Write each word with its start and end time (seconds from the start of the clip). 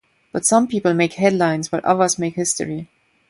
But 0.31 0.47
some 0.47 0.67
people 0.67 0.95
make 0.95 1.13
headlines 1.13 1.71
while 1.71 1.81
others 1.83 2.17
make 2.17 2.33
history. 2.33 2.89